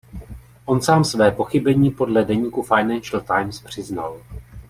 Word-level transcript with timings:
On 0.65 0.81
sám 0.81 1.03
své 1.03 1.31
pochybení 1.31 1.91
podle 1.91 2.25
deníku 2.25 2.61
Financial 2.61 3.21
Times 3.21 3.59
přiznal. 3.61 4.21